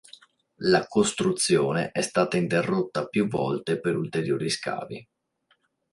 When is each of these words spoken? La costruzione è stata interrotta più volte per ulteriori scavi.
La 0.63 0.87
costruzione 0.87 1.91
è 1.91 2.01
stata 2.01 2.35
interrotta 2.35 3.05
più 3.05 3.27
volte 3.27 3.79
per 3.79 3.95
ulteriori 3.95 4.49
scavi. 4.49 5.07